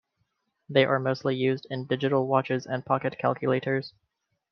[0.67, 3.93] They are mostly used in digital watches and pocket calculators.